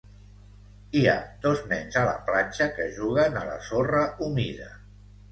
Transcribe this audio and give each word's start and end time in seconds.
Hi 0.99 1.01
ha 1.09 1.17
dos 1.43 1.59
nens 1.73 1.97
a 2.03 2.05
la 2.09 2.15
platja 2.29 2.67
que 2.77 2.87
juguen 2.95 3.37
a 3.41 3.43
la 3.49 3.59
sorra 3.67 4.01
humida. 4.29 4.71